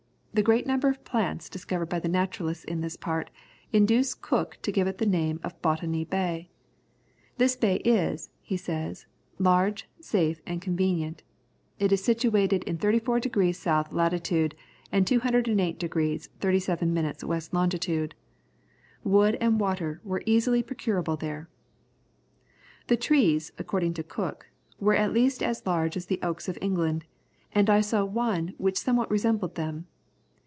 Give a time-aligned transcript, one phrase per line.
[0.33, 3.29] The great number of plants discovered by the naturalists in this part,
[3.73, 6.49] induced Cook to give it the name of Botany Bay.
[7.37, 9.07] "This bay is," he says,
[9.39, 11.23] "large, safe, and convenient;
[11.79, 13.91] it is situated in 34 degrees S.
[13.91, 14.31] Lat.,
[14.93, 17.41] and 208 degrees 37 minutes W.
[17.51, 17.69] Long."
[19.03, 21.49] Wood and water were easily procurable there.
[22.87, 24.49] "The trees," according to Cook,
[24.79, 27.03] "were at least as large as the oaks of England,
[27.51, 29.87] and I saw one which somewhat resembled them.